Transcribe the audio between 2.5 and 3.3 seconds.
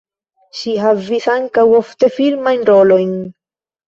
rolojn.